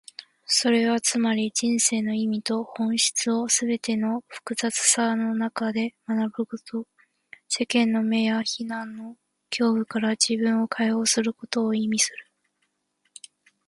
[0.47, 6.87] それはつまり、人生の意味と本質をすべての複雑さの中で学ぶこと、
[7.47, 9.15] 世間の目や非難の
[9.51, 12.25] 恐怖から自分を解放することを意味する。